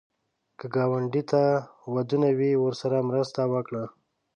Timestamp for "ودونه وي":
1.93-2.51